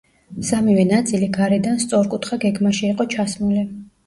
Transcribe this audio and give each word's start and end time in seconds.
სამივე 0.47 0.85
ნაწილი 0.91 1.27
გარედან 1.35 1.77
სწორკუთხა 1.83 2.41
გეგმაში 2.47 2.89
იყო 2.95 3.09
ჩასმული. 3.17 3.63